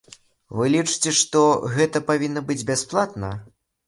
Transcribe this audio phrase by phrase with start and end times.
[0.59, 1.43] Вы лічыце, што
[1.75, 3.31] гэта павінна быць бясплатна?